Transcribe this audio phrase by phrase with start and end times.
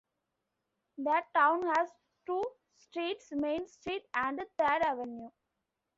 [0.97, 1.91] The town has
[2.25, 2.41] two
[2.79, 5.29] streets, Main Street and Third Avenue.